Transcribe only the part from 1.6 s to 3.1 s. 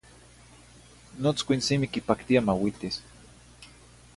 simi quipactia mauiltis.